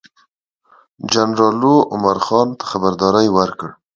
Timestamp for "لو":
1.61-1.75